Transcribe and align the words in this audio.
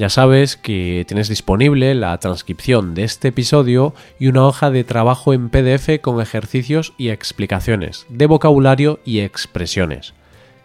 Ya 0.00 0.08
sabes 0.08 0.56
que 0.56 1.04
tienes 1.06 1.28
disponible 1.28 1.94
la 1.94 2.16
transcripción 2.16 2.94
de 2.94 3.04
este 3.04 3.28
episodio 3.28 3.92
y 4.18 4.28
una 4.28 4.46
hoja 4.46 4.70
de 4.70 4.82
trabajo 4.82 5.34
en 5.34 5.50
PDF 5.50 6.00
con 6.00 6.22
ejercicios 6.22 6.94
y 6.96 7.10
explicaciones 7.10 8.06
de 8.08 8.24
vocabulario 8.24 9.00
y 9.04 9.20
expresiones. 9.20 10.14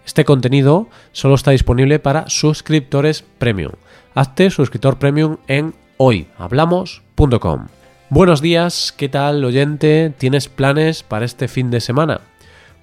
Este 0.06 0.24
contenido 0.24 0.88
solo 1.12 1.36
está 1.36 1.52
disponible 1.52 2.00
para 2.00 2.30
suscriptores 2.30 3.26
premium 3.38 3.74
Hazte 4.14 4.50
suscriptor 4.52 5.00
premium 5.00 5.36
en 5.50 5.74
hoyhablamos.com. 5.98 7.68
Buenos 8.10 8.42
días, 8.42 8.94
¿qué 8.96 9.10
tal 9.10 9.44
oyente? 9.44 10.14
¿Tienes 10.18 10.48
planes 10.48 11.04
para 11.04 11.26
este 11.26 11.50
fin 11.50 11.72
de 11.72 11.82
semana? 11.82 12.22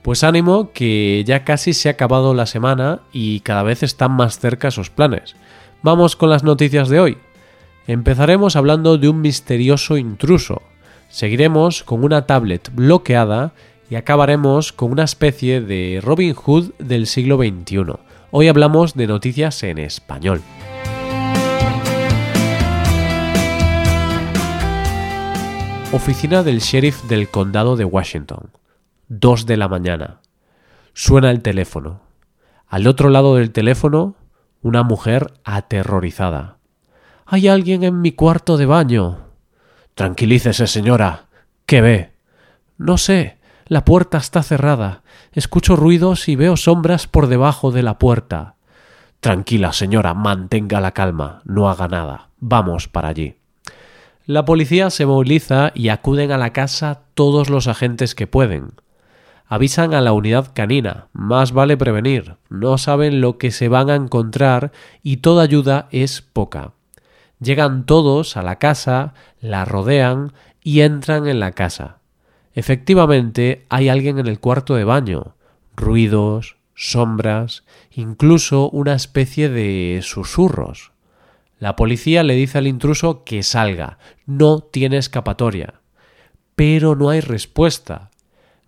Pues 0.02 0.22
ánimo 0.22 0.70
que 0.74 1.24
ya 1.24 1.44
casi 1.44 1.72
se 1.72 1.88
ha 1.88 1.92
acabado 1.92 2.34
la 2.34 2.44
semana 2.44 3.00
y 3.10 3.40
cada 3.40 3.62
vez 3.62 3.82
están 3.82 4.12
más 4.12 4.38
cerca 4.38 4.68
esos 4.68 4.90
planes. 4.90 5.34
Vamos 5.84 6.14
con 6.14 6.30
las 6.30 6.44
noticias 6.44 6.88
de 6.88 7.00
hoy. 7.00 7.18
Empezaremos 7.88 8.54
hablando 8.54 8.98
de 8.98 9.08
un 9.08 9.20
misterioso 9.20 9.96
intruso. 9.96 10.62
Seguiremos 11.08 11.82
con 11.82 12.04
una 12.04 12.24
tablet 12.24 12.70
bloqueada 12.72 13.52
y 13.90 13.96
acabaremos 13.96 14.72
con 14.72 14.92
una 14.92 15.02
especie 15.02 15.60
de 15.60 15.98
Robin 16.00 16.34
Hood 16.34 16.72
del 16.78 17.08
siglo 17.08 17.36
XXI. 17.36 17.94
Hoy 18.30 18.46
hablamos 18.46 18.94
de 18.94 19.08
noticias 19.08 19.60
en 19.64 19.78
español. 19.78 20.40
Oficina 25.90 26.44
del 26.44 26.60
sheriff 26.60 27.02
del 27.08 27.28
condado 27.28 27.74
de 27.74 27.84
Washington. 27.84 28.50
Dos 29.08 29.46
de 29.46 29.56
la 29.56 29.66
mañana. 29.66 30.20
Suena 30.94 31.32
el 31.32 31.42
teléfono. 31.42 32.02
Al 32.68 32.86
otro 32.86 33.10
lado 33.10 33.34
del 33.34 33.50
teléfono, 33.50 34.14
una 34.62 34.82
mujer 34.82 35.34
aterrorizada. 35.44 36.58
Hay 37.26 37.48
alguien 37.48 37.82
en 37.84 38.00
mi 38.00 38.12
cuarto 38.12 38.56
de 38.56 38.66
baño. 38.66 39.18
Tranquilícese, 39.94 40.66
señora. 40.66 41.26
¿Qué 41.66 41.80
ve? 41.80 42.12
No 42.78 42.96
sé. 42.96 43.38
La 43.66 43.84
puerta 43.84 44.18
está 44.18 44.42
cerrada. 44.42 45.02
Escucho 45.32 45.76
ruidos 45.76 46.28
y 46.28 46.36
veo 46.36 46.56
sombras 46.56 47.06
por 47.06 47.26
debajo 47.26 47.70
de 47.70 47.82
la 47.82 47.98
puerta. 47.98 48.56
Tranquila, 49.20 49.72
señora, 49.72 50.14
mantenga 50.14 50.80
la 50.80 50.92
calma. 50.92 51.42
No 51.44 51.68
haga 51.70 51.88
nada. 51.88 52.30
Vamos 52.38 52.88
para 52.88 53.08
allí. 53.08 53.36
La 54.26 54.44
policía 54.44 54.90
se 54.90 55.06
moviliza 55.06 55.72
y 55.74 55.88
acuden 55.88 56.32
a 56.32 56.38
la 56.38 56.52
casa 56.52 57.02
todos 57.14 57.50
los 57.50 57.66
agentes 57.66 58.14
que 58.14 58.26
pueden. 58.26 58.74
Avisan 59.54 59.92
a 59.92 60.00
la 60.00 60.14
unidad 60.14 60.54
canina, 60.54 61.08
más 61.12 61.52
vale 61.52 61.76
prevenir, 61.76 62.36
no 62.48 62.78
saben 62.78 63.20
lo 63.20 63.36
que 63.36 63.50
se 63.50 63.68
van 63.68 63.90
a 63.90 63.96
encontrar 63.96 64.72
y 65.02 65.18
toda 65.18 65.42
ayuda 65.42 65.88
es 65.90 66.22
poca. 66.22 66.72
Llegan 67.38 67.84
todos 67.84 68.38
a 68.38 68.42
la 68.42 68.58
casa, 68.58 69.12
la 69.42 69.66
rodean 69.66 70.32
y 70.62 70.80
entran 70.80 71.28
en 71.28 71.38
la 71.38 71.52
casa. 71.52 71.98
Efectivamente, 72.54 73.66
hay 73.68 73.90
alguien 73.90 74.18
en 74.18 74.26
el 74.26 74.40
cuarto 74.40 74.74
de 74.74 74.84
baño. 74.84 75.34
Ruidos, 75.76 76.56
sombras, 76.74 77.62
incluso 77.90 78.70
una 78.70 78.94
especie 78.94 79.50
de 79.50 80.00
susurros. 80.02 80.92
La 81.58 81.76
policía 81.76 82.22
le 82.22 82.36
dice 82.36 82.56
al 82.56 82.66
intruso 82.66 83.22
que 83.24 83.42
salga, 83.42 83.98
no 84.24 84.60
tiene 84.60 84.96
escapatoria. 84.96 85.74
Pero 86.56 86.96
no 86.96 87.10
hay 87.10 87.20
respuesta. 87.20 88.11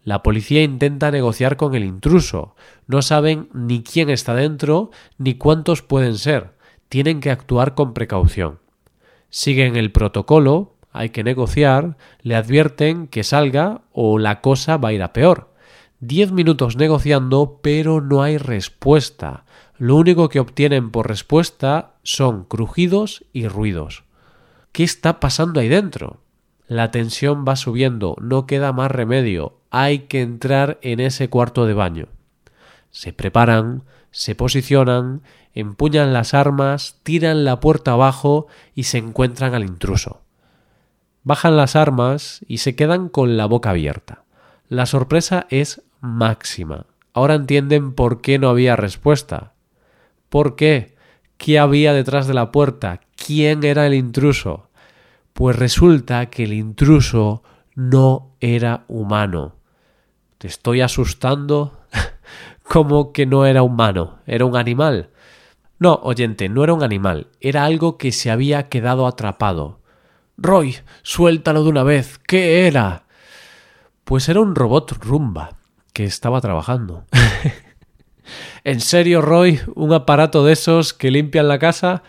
La 0.04 0.22
policía 0.22 0.62
intenta 0.62 1.10
negociar 1.10 1.56
con 1.56 1.74
el 1.74 1.82
intruso. 1.82 2.54
No 2.86 3.00
saben 3.00 3.48
ni 3.54 3.82
quién 3.82 4.10
está 4.10 4.34
dentro 4.34 4.90
ni 5.16 5.34
cuántos 5.34 5.80
pueden 5.82 6.18
ser. 6.18 6.52
Tienen 6.90 7.20
que 7.20 7.30
actuar 7.30 7.74
con 7.74 7.94
precaución. 7.94 8.58
Siguen 9.30 9.76
el 9.76 9.90
protocolo, 9.90 10.74
hay 10.92 11.08
que 11.08 11.24
negociar, 11.24 11.96
le 12.22 12.36
advierten 12.36 13.08
que 13.08 13.24
salga 13.24 13.80
o 13.92 14.18
la 14.18 14.42
cosa 14.42 14.76
va 14.76 14.90
a 14.90 14.92
ir 14.92 15.02
a 15.02 15.12
peor. 15.14 15.52
Diez 16.00 16.30
minutos 16.30 16.76
negociando, 16.76 17.60
pero 17.62 18.02
no 18.02 18.22
hay 18.22 18.36
respuesta. 18.36 19.44
Lo 19.78 19.96
único 19.96 20.28
que 20.28 20.38
obtienen 20.38 20.90
por 20.90 21.08
respuesta 21.08 21.94
son 22.02 22.44
crujidos 22.44 23.24
y 23.32 23.48
ruidos. 23.48 24.04
¿Qué 24.70 24.84
está 24.84 25.18
pasando 25.18 25.60
ahí 25.60 25.68
dentro? 25.68 26.20
La 26.66 26.90
tensión 26.90 27.44
va 27.46 27.56
subiendo, 27.56 28.16
no 28.20 28.46
queda 28.46 28.72
más 28.72 28.90
remedio, 28.90 29.60
hay 29.76 30.00
que 30.06 30.22
entrar 30.22 30.78
en 30.82 31.00
ese 31.00 31.28
cuarto 31.28 31.66
de 31.66 31.74
baño. 31.74 32.06
Se 32.92 33.12
preparan, 33.12 33.82
se 34.12 34.36
posicionan, 34.36 35.22
empuñan 35.52 36.12
las 36.12 36.32
armas, 36.32 37.00
tiran 37.02 37.44
la 37.44 37.58
puerta 37.58 37.90
abajo 37.90 38.46
y 38.76 38.84
se 38.84 38.98
encuentran 38.98 39.52
al 39.52 39.64
intruso. 39.64 40.20
Bajan 41.24 41.56
las 41.56 41.74
armas 41.74 42.44
y 42.46 42.58
se 42.58 42.76
quedan 42.76 43.08
con 43.08 43.36
la 43.36 43.46
boca 43.46 43.70
abierta. 43.70 44.22
La 44.68 44.86
sorpresa 44.86 45.48
es 45.50 45.82
máxima. 46.00 46.86
Ahora 47.12 47.34
entienden 47.34 47.94
por 47.94 48.20
qué 48.20 48.38
no 48.38 48.50
había 48.50 48.76
respuesta. 48.76 49.54
¿Por 50.28 50.54
qué? 50.54 50.94
¿Qué 51.36 51.58
había 51.58 51.92
detrás 51.92 52.28
de 52.28 52.34
la 52.34 52.52
puerta? 52.52 53.00
¿Quién 53.16 53.64
era 53.64 53.88
el 53.88 53.94
intruso? 53.94 54.68
Pues 55.32 55.56
resulta 55.56 56.26
que 56.26 56.44
el 56.44 56.52
intruso 56.52 57.42
no 57.74 58.36
era 58.38 58.84
humano. 58.86 59.63
¿Te 60.44 60.48
estoy 60.48 60.82
asustando? 60.82 61.72
¿Cómo 62.68 63.14
que 63.14 63.24
no 63.24 63.46
era 63.46 63.62
humano? 63.62 64.18
¿Era 64.26 64.44
un 64.44 64.58
animal? 64.58 65.08
No, 65.78 65.94
oyente, 66.02 66.50
no 66.50 66.62
era 66.62 66.74
un 66.74 66.82
animal, 66.82 67.28
era 67.40 67.64
algo 67.64 67.96
que 67.96 68.12
se 68.12 68.30
había 68.30 68.68
quedado 68.68 69.06
atrapado. 69.06 69.80
Roy, 70.36 70.76
suéltalo 71.02 71.64
de 71.64 71.70
una 71.70 71.82
vez. 71.82 72.20
¿Qué 72.26 72.66
era? 72.66 73.04
Pues 74.04 74.28
era 74.28 74.40
un 74.40 74.54
robot 74.54 74.92
rumba 75.02 75.56
que 75.94 76.04
estaba 76.04 76.42
trabajando. 76.42 77.06
¿En 78.64 78.80
serio, 78.80 79.22
Roy? 79.22 79.62
¿Un 79.74 79.94
aparato 79.94 80.44
de 80.44 80.52
esos 80.52 80.92
que 80.92 81.10
limpian 81.10 81.48
la 81.48 81.58
casa? 81.58 82.02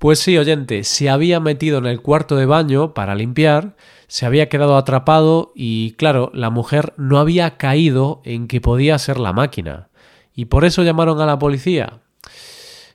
Pues 0.00 0.18
sí, 0.18 0.38
oyente, 0.38 0.82
se 0.84 1.10
había 1.10 1.40
metido 1.40 1.76
en 1.76 1.84
el 1.84 2.00
cuarto 2.00 2.36
de 2.36 2.46
baño 2.46 2.94
para 2.94 3.14
limpiar, 3.14 3.76
se 4.06 4.24
había 4.24 4.48
quedado 4.48 4.78
atrapado 4.78 5.52
y, 5.54 5.92
claro, 5.98 6.30
la 6.32 6.48
mujer 6.48 6.94
no 6.96 7.18
había 7.18 7.58
caído 7.58 8.22
en 8.24 8.48
que 8.48 8.62
podía 8.62 8.98
ser 8.98 9.20
la 9.20 9.34
máquina. 9.34 9.90
Y 10.34 10.46
por 10.46 10.64
eso 10.64 10.82
llamaron 10.82 11.20
a 11.20 11.26
la 11.26 11.38
policía. 11.38 12.00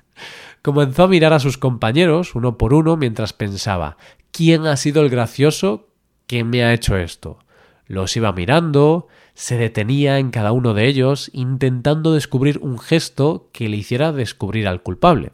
Comenzó 0.62 1.04
a 1.04 1.08
mirar 1.08 1.32
a 1.32 1.38
sus 1.38 1.56
compañeros 1.56 2.34
uno 2.34 2.58
por 2.58 2.74
uno 2.74 2.96
mientras 2.96 3.32
pensaba, 3.32 3.96
¿quién 4.32 4.66
ha 4.66 4.76
sido 4.76 5.02
el 5.02 5.08
gracioso 5.08 5.86
que 6.26 6.42
me 6.42 6.64
ha 6.64 6.74
hecho 6.74 6.96
esto? 6.96 7.38
Los 7.86 8.16
iba 8.16 8.32
mirando, 8.32 9.06
se 9.40 9.56
detenía 9.56 10.18
en 10.18 10.30
cada 10.30 10.52
uno 10.52 10.74
de 10.74 10.86
ellos 10.86 11.30
intentando 11.32 12.12
descubrir 12.12 12.58
un 12.58 12.78
gesto 12.78 13.48
que 13.54 13.70
le 13.70 13.78
hiciera 13.78 14.12
descubrir 14.12 14.68
al 14.68 14.82
culpable. 14.82 15.32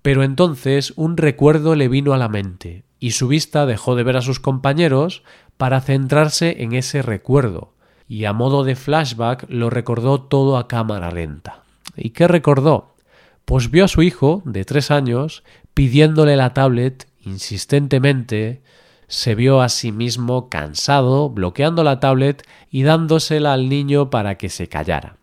Pero 0.00 0.22
entonces 0.22 0.92
un 0.94 1.16
recuerdo 1.16 1.74
le 1.74 1.88
vino 1.88 2.12
a 2.12 2.18
la 2.18 2.28
mente, 2.28 2.84
y 3.00 3.10
su 3.10 3.26
vista 3.26 3.66
dejó 3.66 3.96
de 3.96 4.04
ver 4.04 4.16
a 4.16 4.22
sus 4.22 4.38
compañeros 4.38 5.24
para 5.56 5.80
centrarse 5.80 6.62
en 6.62 6.72
ese 6.72 7.02
recuerdo, 7.02 7.72
y 8.06 8.26
a 8.26 8.32
modo 8.32 8.62
de 8.62 8.76
flashback 8.76 9.46
lo 9.48 9.70
recordó 9.70 10.20
todo 10.20 10.56
a 10.56 10.68
cámara 10.68 11.10
lenta. 11.10 11.64
¿Y 11.96 12.10
qué 12.10 12.28
recordó? 12.28 12.94
Pues 13.44 13.72
vio 13.72 13.86
a 13.86 13.88
su 13.88 14.02
hijo, 14.02 14.42
de 14.44 14.64
tres 14.64 14.92
años, 14.92 15.42
pidiéndole 15.74 16.36
la 16.36 16.54
tablet 16.54 17.08
insistentemente, 17.24 18.62
se 19.12 19.34
vio 19.34 19.60
a 19.60 19.68
sí 19.68 19.92
mismo 19.92 20.48
cansado, 20.48 21.28
bloqueando 21.28 21.84
la 21.84 22.00
tablet 22.00 22.48
y 22.70 22.82
dándosela 22.82 23.52
al 23.52 23.68
niño 23.68 24.08
para 24.08 24.38
que 24.38 24.48
se 24.48 24.70
callara. 24.70 25.16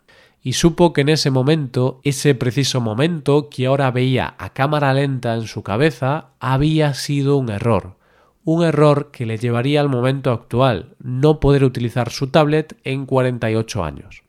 Y 0.43 0.53
supo 0.53 0.93
que 0.93 1.01
en 1.01 1.09
ese 1.09 1.31
momento, 1.31 1.99
ese 2.03 2.35
preciso 2.35 2.81
momento 2.81 3.49
que 3.49 3.65
ahora 3.65 3.89
veía 3.89 4.35
a 4.37 4.53
cámara 4.53 4.93
lenta 4.93 5.33
en 5.33 5.47
su 5.47 5.63
cabeza, 5.63 6.27
había 6.39 6.93
sido 6.93 7.37
un 7.37 7.49
error. 7.49 7.95
Un 8.43 8.63
error 8.63 9.09
que 9.11 9.25
le 9.25 9.39
llevaría 9.39 9.81
al 9.81 9.89
momento 9.89 10.31
actual, 10.31 10.95
no 10.99 11.39
poder 11.39 11.63
utilizar 11.63 12.11
su 12.11 12.27
tablet 12.27 12.77
en 12.83 13.07
48 13.07 13.83
años. 13.83 14.21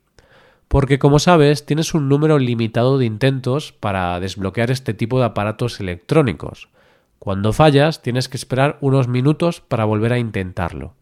Porque 0.69 0.97
como 0.97 1.19
sabes, 1.19 1.67
tienes 1.67 1.93
un 1.93 2.09
número 2.09 2.39
limitado 2.39 2.97
de 2.97 3.05
intentos 3.05 3.73
para 3.73 4.19
desbloquear 4.19 4.71
este 4.71 4.95
tipo 4.95 5.19
de 5.19 5.25
aparatos 5.25 5.79
electrónicos. 5.79 6.67
Cuando 7.23 7.53
fallas, 7.53 8.01
tienes 8.01 8.27
que 8.27 8.35
esperar 8.35 8.79
unos 8.81 9.07
minutos 9.07 9.61
para 9.61 9.85
volver 9.85 10.11
a 10.11 10.17
intentarlo. 10.17 10.95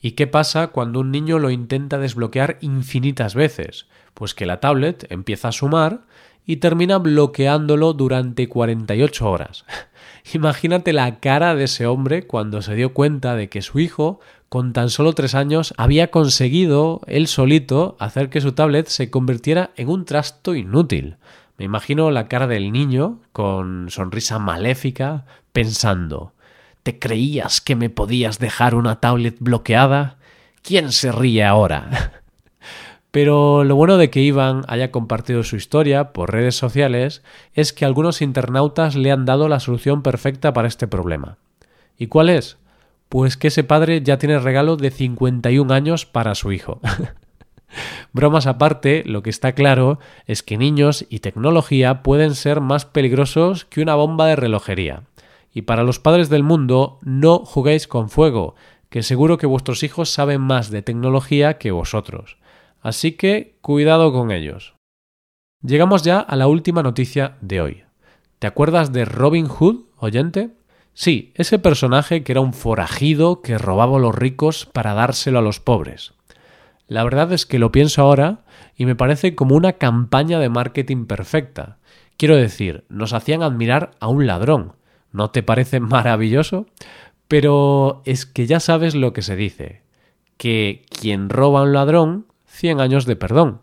¿Y 0.00 0.12
qué 0.12 0.28
pasa 0.28 0.68
cuando 0.68 1.00
un 1.00 1.10
niño 1.10 1.40
lo 1.40 1.50
intenta 1.50 1.98
desbloquear 1.98 2.58
infinitas 2.60 3.34
veces? 3.34 3.86
Pues 4.14 4.32
que 4.32 4.46
la 4.46 4.60
tablet 4.60 5.10
empieza 5.10 5.48
a 5.48 5.52
sumar 5.52 6.02
y 6.46 6.58
termina 6.58 6.98
bloqueándolo 6.98 7.94
durante 7.94 8.48
48 8.48 9.28
horas. 9.28 9.64
Imagínate 10.32 10.92
la 10.92 11.18
cara 11.18 11.56
de 11.56 11.64
ese 11.64 11.88
hombre 11.88 12.28
cuando 12.28 12.62
se 12.62 12.76
dio 12.76 12.94
cuenta 12.94 13.34
de 13.34 13.48
que 13.48 13.60
su 13.60 13.80
hijo, 13.80 14.20
con 14.48 14.72
tan 14.72 14.88
solo 14.88 15.14
tres 15.14 15.34
años, 15.34 15.74
había 15.78 16.12
conseguido 16.12 17.00
él 17.08 17.26
solito 17.26 17.96
hacer 17.98 18.30
que 18.30 18.40
su 18.40 18.52
tablet 18.52 18.86
se 18.86 19.10
convirtiera 19.10 19.72
en 19.74 19.88
un 19.88 20.04
trasto 20.04 20.54
inútil. 20.54 21.16
Me 21.58 21.64
imagino 21.64 22.10
la 22.10 22.28
cara 22.28 22.46
del 22.46 22.72
niño, 22.72 23.20
con 23.32 23.90
sonrisa 23.90 24.38
maléfica, 24.38 25.24
pensando 25.52 26.34
¿Te 26.86 27.00
creías 27.00 27.60
que 27.60 27.74
me 27.74 27.90
podías 27.90 28.38
dejar 28.38 28.76
una 28.76 29.00
tablet 29.00 29.38
bloqueada? 29.40 30.18
¿Quién 30.62 30.92
se 30.92 31.10
ríe 31.10 31.42
ahora? 31.42 32.12
Pero 33.10 33.64
lo 33.64 33.74
bueno 33.74 33.96
de 33.96 34.08
que 34.08 34.20
Iván 34.20 34.62
haya 34.68 34.92
compartido 34.92 35.42
su 35.42 35.56
historia 35.56 36.12
por 36.12 36.30
redes 36.30 36.54
sociales 36.54 37.24
es 37.54 37.72
que 37.72 37.84
algunos 37.84 38.22
internautas 38.22 38.94
le 38.94 39.10
han 39.10 39.24
dado 39.24 39.48
la 39.48 39.58
solución 39.58 40.04
perfecta 40.04 40.52
para 40.52 40.68
este 40.68 40.86
problema. 40.86 41.38
¿Y 41.98 42.06
cuál 42.06 42.28
es? 42.30 42.56
Pues 43.08 43.36
que 43.36 43.48
ese 43.48 43.64
padre 43.64 44.00
ya 44.02 44.18
tiene 44.18 44.38
regalo 44.38 44.76
de 44.76 44.92
51 44.92 45.74
años 45.74 46.06
para 46.06 46.36
su 46.36 46.52
hijo. 46.52 46.80
Bromas 48.12 48.46
aparte, 48.46 49.02
lo 49.06 49.22
que 49.22 49.30
está 49.30 49.52
claro 49.52 49.98
es 50.26 50.42
que 50.42 50.56
niños 50.56 51.04
y 51.08 51.20
tecnología 51.20 52.02
pueden 52.02 52.34
ser 52.34 52.60
más 52.60 52.84
peligrosos 52.84 53.64
que 53.64 53.82
una 53.82 53.94
bomba 53.94 54.26
de 54.26 54.36
relojería. 54.36 55.02
Y 55.52 55.62
para 55.62 55.82
los 55.82 55.98
padres 55.98 56.28
del 56.28 56.42
mundo, 56.42 56.98
no 57.02 57.38
juguéis 57.40 57.86
con 57.88 58.08
fuego, 58.08 58.54
que 58.88 59.02
seguro 59.02 59.38
que 59.38 59.46
vuestros 59.46 59.82
hijos 59.82 60.10
saben 60.10 60.40
más 60.40 60.70
de 60.70 60.82
tecnología 60.82 61.58
que 61.58 61.70
vosotros. 61.70 62.38
Así 62.80 63.12
que 63.12 63.56
cuidado 63.60 64.12
con 64.12 64.30
ellos. 64.30 64.74
Llegamos 65.62 66.02
ya 66.02 66.20
a 66.20 66.36
la 66.36 66.46
última 66.46 66.82
noticia 66.82 67.36
de 67.40 67.60
hoy. 67.60 67.84
¿Te 68.38 68.46
acuerdas 68.46 68.92
de 68.92 69.04
Robin 69.04 69.48
Hood, 69.48 69.86
oyente? 69.96 70.50
Sí, 70.92 71.32
ese 71.34 71.58
personaje 71.58 72.22
que 72.22 72.32
era 72.32 72.40
un 72.40 72.52
forajido 72.52 73.42
que 73.42 73.58
robaba 73.58 73.96
a 73.96 74.00
los 74.00 74.14
ricos 74.14 74.66
para 74.66 74.94
dárselo 74.94 75.38
a 75.38 75.42
los 75.42 75.60
pobres. 75.60 76.15
La 76.88 77.02
verdad 77.02 77.32
es 77.32 77.46
que 77.46 77.58
lo 77.58 77.72
pienso 77.72 78.02
ahora 78.02 78.44
y 78.76 78.86
me 78.86 78.94
parece 78.94 79.34
como 79.34 79.56
una 79.56 79.74
campaña 79.74 80.38
de 80.38 80.48
marketing 80.48 81.06
perfecta. 81.06 81.78
Quiero 82.16 82.36
decir, 82.36 82.84
nos 82.88 83.12
hacían 83.12 83.42
admirar 83.42 83.92
a 83.98 84.08
un 84.08 84.26
ladrón. 84.26 84.74
¿No 85.12 85.30
te 85.30 85.42
parece 85.42 85.80
maravilloso? 85.80 86.66
Pero 87.28 88.02
es 88.04 88.24
que 88.24 88.46
ya 88.46 88.60
sabes 88.60 88.94
lo 88.94 89.12
que 89.12 89.22
se 89.22 89.34
dice, 89.34 89.82
que 90.36 90.84
quien 90.88 91.28
roba 91.28 91.60
a 91.60 91.62
un 91.64 91.72
ladrón, 91.72 92.26
100 92.46 92.80
años 92.80 93.04
de 93.04 93.16
perdón. 93.16 93.62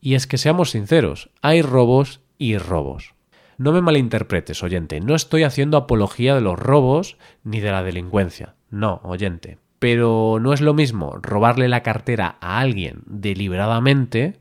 Y 0.00 0.14
es 0.14 0.26
que 0.26 0.38
seamos 0.38 0.70
sinceros, 0.70 1.30
hay 1.42 1.62
robos 1.62 2.20
y 2.38 2.58
robos. 2.58 3.14
No 3.56 3.72
me 3.72 3.82
malinterpretes, 3.82 4.62
oyente, 4.62 5.00
no 5.00 5.14
estoy 5.14 5.44
haciendo 5.44 5.76
apología 5.76 6.34
de 6.34 6.40
los 6.40 6.58
robos 6.58 7.18
ni 7.44 7.60
de 7.60 7.70
la 7.70 7.82
delincuencia. 7.82 8.54
No, 8.70 9.00
oyente 9.04 9.58
pero 9.78 10.38
no 10.40 10.52
es 10.52 10.60
lo 10.60 10.74
mismo 10.74 11.18
robarle 11.22 11.68
la 11.68 11.82
cartera 11.82 12.36
a 12.40 12.58
alguien 12.58 13.02
deliberadamente 13.06 14.40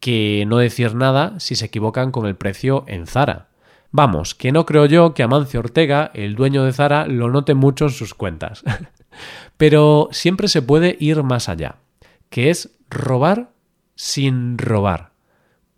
que 0.00 0.44
no 0.46 0.58
decir 0.58 0.94
nada 0.94 1.38
si 1.40 1.56
se 1.56 1.66
equivocan 1.66 2.12
con 2.12 2.26
el 2.26 2.36
precio 2.36 2.84
en 2.86 3.06
Zara. 3.06 3.48
Vamos, 3.90 4.34
que 4.34 4.52
no 4.52 4.66
creo 4.66 4.86
yo 4.86 5.14
que 5.14 5.22
Amancio 5.22 5.60
Ortega, 5.60 6.10
el 6.14 6.34
dueño 6.34 6.64
de 6.64 6.72
Zara, 6.72 7.06
lo 7.06 7.30
note 7.30 7.54
mucho 7.54 7.86
en 7.86 7.90
sus 7.90 8.14
cuentas. 8.14 8.62
Pero 9.56 10.08
siempre 10.12 10.48
se 10.48 10.62
puede 10.62 10.96
ir 11.00 11.22
más 11.22 11.48
allá, 11.48 11.76
que 12.28 12.50
es 12.50 12.76
robar 12.90 13.50
sin 13.94 14.58
robar. 14.58 15.12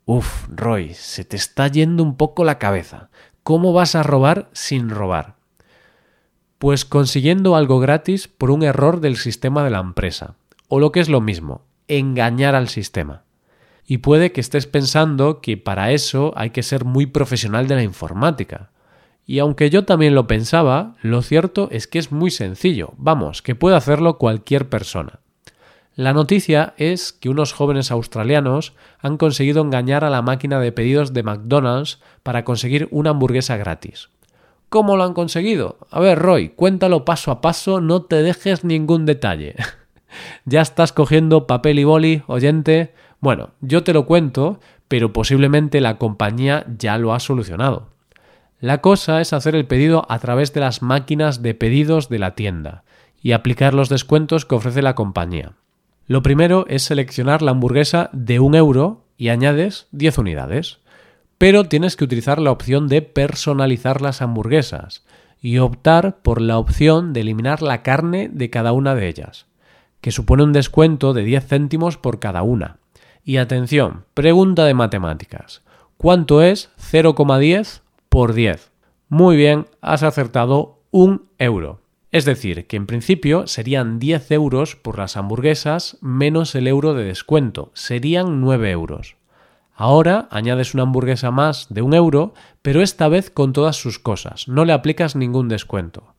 Uf, 0.04 0.48
Roy, 0.48 0.94
se 0.94 1.24
te 1.24 1.36
está 1.36 1.68
yendo 1.68 2.02
un 2.02 2.16
poco 2.16 2.44
la 2.44 2.58
cabeza. 2.58 3.10
¿Cómo 3.44 3.72
vas 3.72 3.94
a 3.94 4.02
robar 4.02 4.50
sin 4.52 4.90
robar? 4.90 5.36
Pues 6.60 6.84
consiguiendo 6.84 7.56
algo 7.56 7.80
gratis 7.80 8.28
por 8.28 8.50
un 8.50 8.62
error 8.62 9.00
del 9.00 9.16
sistema 9.16 9.64
de 9.64 9.70
la 9.70 9.78
empresa. 9.78 10.34
O 10.68 10.78
lo 10.78 10.92
que 10.92 11.00
es 11.00 11.08
lo 11.08 11.22
mismo, 11.22 11.62
engañar 11.88 12.54
al 12.54 12.68
sistema. 12.68 13.22
Y 13.86 13.98
puede 13.98 14.30
que 14.30 14.42
estés 14.42 14.66
pensando 14.66 15.40
que 15.40 15.56
para 15.56 15.92
eso 15.92 16.34
hay 16.36 16.50
que 16.50 16.62
ser 16.62 16.84
muy 16.84 17.06
profesional 17.06 17.66
de 17.66 17.76
la 17.76 17.82
informática. 17.82 18.68
Y 19.24 19.38
aunque 19.38 19.70
yo 19.70 19.86
también 19.86 20.14
lo 20.14 20.26
pensaba, 20.26 20.96
lo 21.00 21.22
cierto 21.22 21.70
es 21.72 21.86
que 21.86 21.98
es 21.98 22.12
muy 22.12 22.30
sencillo, 22.30 22.92
vamos, 22.98 23.40
que 23.40 23.54
puede 23.54 23.76
hacerlo 23.76 24.18
cualquier 24.18 24.68
persona. 24.68 25.20
La 25.94 26.12
noticia 26.12 26.74
es 26.76 27.14
que 27.14 27.30
unos 27.30 27.54
jóvenes 27.54 27.90
australianos 27.90 28.74
han 28.98 29.16
conseguido 29.16 29.62
engañar 29.62 30.04
a 30.04 30.10
la 30.10 30.20
máquina 30.20 30.60
de 30.60 30.72
pedidos 30.72 31.14
de 31.14 31.22
McDonald's 31.22 32.00
para 32.22 32.44
conseguir 32.44 32.86
una 32.90 33.10
hamburguesa 33.10 33.56
gratis. 33.56 34.10
¿Cómo 34.70 34.96
lo 34.96 35.02
han 35.02 35.14
conseguido? 35.14 35.78
A 35.90 35.98
ver, 35.98 36.20
Roy, 36.20 36.50
cuéntalo 36.50 37.04
paso 37.04 37.32
a 37.32 37.40
paso, 37.40 37.80
no 37.80 38.02
te 38.02 38.22
dejes 38.22 38.62
ningún 38.62 39.04
detalle. 39.04 39.56
¿Ya 40.44 40.60
estás 40.60 40.92
cogiendo 40.92 41.48
papel 41.48 41.80
y 41.80 41.84
boli, 41.84 42.22
oyente? 42.28 42.94
Bueno, 43.18 43.50
yo 43.60 43.82
te 43.82 43.92
lo 43.92 44.06
cuento, 44.06 44.60
pero 44.86 45.12
posiblemente 45.12 45.80
la 45.80 45.98
compañía 45.98 46.64
ya 46.78 46.98
lo 46.98 47.12
ha 47.12 47.18
solucionado. 47.18 47.88
La 48.60 48.80
cosa 48.80 49.20
es 49.20 49.32
hacer 49.32 49.56
el 49.56 49.66
pedido 49.66 50.06
a 50.08 50.20
través 50.20 50.52
de 50.52 50.60
las 50.60 50.82
máquinas 50.82 51.42
de 51.42 51.54
pedidos 51.54 52.08
de 52.08 52.20
la 52.20 52.36
tienda 52.36 52.84
y 53.20 53.32
aplicar 53.32 53.74
los 53.74 53.88
descuentos 53.88 54.44
que 54.44 54.54
ofrece 54.54 54.82
la 54.82 54.94
compañía. 54.94 55.54
Lo 56.06 56.22
primero 56.22 56.64
es 56.68 56.84
seleccionar 56.84 57.42
la 57.42 57.50
hamburguesa 57.50 58.08
de 58.12 58.38
un 58.38 58.54
euro 58.54 59.04
y 59.16 59.30
añades 59.30 59.88
10 59.90 60.18
unidades. 60.18 60.78
Pero 61.40 61.64
tienes 61.64 61.96
que 61.96 62.04
utilizar 62.04 62.38
la 62.38 62.50
opción 62.50 62.86
de 62.86 63.00
personalizar 63.00 64.02
las 64.02 64.20
hamburguesas 64.20 65.06
y 65.40 65.56
optar 65.56 66.18
por 66.20 66.38
la 66.38 66.58
opción 66.58 67.14
de 67.14 67.22
eliminar 67.22 67.62
la 67.62 67.82
carne 67.82 68.28
de 68.30 68.50
cada 68.50 68.72
una 68.72 68.94
de 68.94 69.08
ellas, 69.08 69.46
que 70.02 70.10
supone 70.10 70.42
un 70.42 70.52
descuento 70.52 71.14
de 71.14 71.22
10 71.24 71.46
céntimos 71.46 71.96
por 71.96 72.18
cada 72.18 72.42
una. 72.42 72.76
Y 73.24 73.38
atención, 73.38 74.04
pregunta 74.12 74.66
de 74.66 74.74
matemáticas. 74.74 75.62
¿Cuánto 75.96 76.42
es 76.42 76.72
0,10 76.78 77.80
por 78.10 78.34
10? 78.34 78.70
Muy 79.08 79.36
bien, 79.38 79.66
has 79.80 80.02
acertado 80.02 80.82
un 80.90 81.24
euro. 81.38 81.80
Es 82.12 82.26
decir, 82.26 82.66
que 82.66 82.76
en 82.76 82.84
principio 82.84 83.46
serían 83.46 83.98
10 83.98 84.30
euros 84.32 84.76
por 84.76 84.98
las 84.98 85.16
hamburguesas 85.16 85.96
menos 86.02 86.54
el 86.54 86.66
euro 86.66 86.92
de 86.92 87.04
descuento, 87.04 87.70
serían 87.72 88.42
9 88.42 88.70
euros. 88.72 89.16
Ahora 89.80 90.28
añades 90.30 90.74
una 90.74 90.82
hamburguesa 90.82 91.30
más 91.30 91.68
de 91.70 91.80
un 91.80 91.94
euro, 91.94 92.34
pero 92.60 92.82
esta 92.82 93.08
vez 93.08 93.30
con 93.30 93.54
todas 93.54 93.76
sus 93.76 93.98
cosas, 93.98 94.46
no 94.46 94.66
le 94.66 94.74
aplicas 94.74 95.16
ningún 95.16 95.48
descuento. 95.48 96.12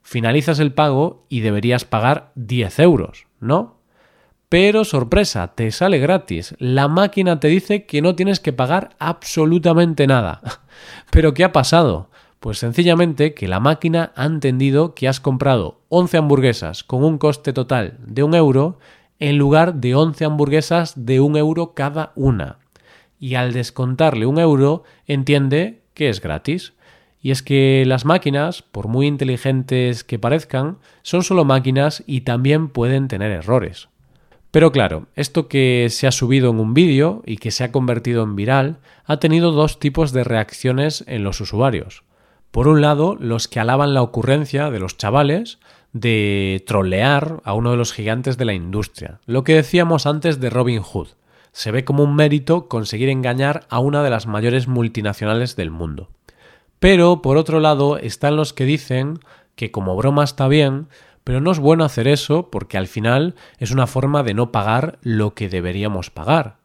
Finalizas 0.00 0.60
el 0.60 0.72
pago 0.72 1.26
y 1.28 1.40
deberías 1.40 1.84
pagar 1.84 2.32
10 2.36 2.78
euros, 2.78 3.26
¿no? 3.38 3.80
Pero 4.48 4.86
sorpresa, 4.86 5.48
te 5.48 5.70
sale 5.72 5.98
gratis. 5.98 6.54
La 6.58 6.88
máquina 6.88 7.38
te 7.38 7.48
dice 7.48 7.84
que 7.84 8.00
no 8.00 8.14
tienes 8.14 8.40
que 8.40 8.54
pagar 8.54 8.96
absolutamente 8.98 10.06
nada. 10.06 10.40
¿Pero 11.10 11.34
qué 11.34 11.44
ha 11.44 11.52
pasado? 11.52 12.08
Pues 12.40 12.56
sencillamente 12.56 13.34
que 13.34 13.46
la 13.46 13.60
máquina 13.60 14.12
ha 14.16 14.24
entendido 14.24 14.94
que 14.94 15.06
has 15.06 15.20
comprado 15.20 15.82
11 15.90 16.16
hamburguesas 16.16 16.82
con 16.82 17.04
un 17.04 17.18
coste 17.18 17.52
total 17.52 17.98
de 18.06 18.22
un 18.22 18.34
euro 18.34 18.78
en 19.18 19.36
lugar 19.36 19.74
de 19.74 19.94
11 19.94 20.24
hamburguesas 20.24 21.04
de 21.04 21.20
un 21.20 21.36
euro 21.36 21.74
cada 21.74 22.12
una. 22.14 22.60
Y 23.18 23.34
al 23.34 23.52
descontarle 23.52 24.26
un 24.26 24.38
euro 24.38 24.84
entiende 25.06 25.82
que 25.94 26.08
es 26.08 26.20
gratis. 26.20 26.74
Y 27.20 27.30
es 27.30 27.42
que 27.42 27.84
las 27.86 28.04
máquinas, 28.04 28.62
por 28.62 28.88
muy 28.88 29.06
inteligentes 29.06 30.04
que 30.04 30.18
parezcan, 30.18 30.78
son 31.02 31.22
solo 31.22 31.44
máquinas 31.44 32.04
y 32.06 32.20
también 32.20 32.68
pueden 32.68 33.08
tener 33.08 33.32
errores. 33.32 33.88
Pero 34.50 34.72
claro, 34.72 35.06
esto 35.16 35.48
que 35.48 35.88
se 35.90 36.06
ha 36.06 36.12
subido 36.12 36.50
en 36.50 36.60
un 36.60 36.72
vídeo 36.72 37.22
y 37.26 37.36
que 37.36 37.50
se 37.50 37.64
ha 37.64 37.72
convertido 37.72 38.22
en 38.22 38.36
viral 38.36 38.78
ha 39.04 39.18
tenido 39.18 39.52
dos 39.52 39.80
tipos 39.80 40.12
de 40.12 40.24
reacciones 40.24 41.04
en 41.06 41.24
los 41.24 41.40
usuarios. 41.40 42.04
Por 42.50 42.68
un 42.68 42.80
lado, 42.80 43.16
los 43.20 43.48
que 43.48 43.60
alaban 43.60 43.92
la 43.92 44.00
ocurrencia 44.00 44.70
de 44.70 44.78
los 44.78 44.96
chavales 44.96 45.58
de 45.92 46.64
trollear 46.66 47.40
a 47.44 47.52
uno 47.52 47.70
de 47.70 47.76
los 47.76 47.92
gigantes 47.92 48.38
de 48.38 48.44
la 48.46 48.54
industria, 48.54 49.20
lo 49.26 49.44
que 49.44 49.54
decíamos 49.54 50.06
antes 50.06 50.40
de 50.40 50.48
Robin 50.48 50.80
Hood. 50.80 51.08
Se 51.56 51.70
ve 51.70 51.86
como 51.86 52.02
un 52.02 52.14
mérito 52.14 52.68
conseguir 52.68 53.08
engañar 53.08 53.66
a 53.70 53.78
una 53.78 54.02
de 54.02 54.10
las 54.10 54.26
mayores 54.26 54.68
multinacionales 54.68 55.56
del 55.56 55.70
mundo. 55.70 56.10
Pero, 56.80 57.22
por 57.22 57.38
otro 57.38 57.60
lado, 57.60 57.96
están 57.96 58.36
los 58.36 58.52
que 58.52 58.66
dicen 58.66 59.20
que 59.54 59.70
como 59.70 59.96
broma 59.96 60.22
está 60.22 60.48
bien, 60.48 60.88
pero 61.24 61.40
no 61.40 61.50
es 61.50 61.58
bueno 61.58 61.86
hacer 61.86 62.08
eso 62.08 62.50
porque 62.50 62.76
al 62.76 62.88
final 62.88 63.36
es 63.56 63.70
una 63.70 63.86
forma 63.86 64.22
de 64.22 64.34
no 64.34 64.52
pagar 64.52 64.98
lo 65.00 65.32
que 65.32 65.48
deberíamos 65.48 66.10
pagar, 66.10 66.58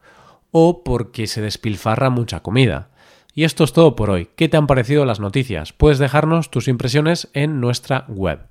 o 0.52 0.84
porque 0.84 1.26
se 1.26 1.42
despilfarra 1.42 2.10
mucha 2.10 2.42
comida. 2.42 2.90
Y 3.34 3.46
esto 3.46 3.64
es 3.64 3.72
todo 3.72 3.96
por 3.96 4.10
hoy. 4.10 4.28
¿Qué 4.36 4.50
te 4.50 4.58
han 4.58 4.68
parecido 4.68 5.06
las 5.06 5.22
noticias? 5.22 5.72
Puedes 5.72 6.00
dejarnos 6.00 6.52
tus 6.52 6.68
impresiones 6.68 7.30
en 7.32 7.62
nuestra 7.62 8.04
web. 8.10 8.51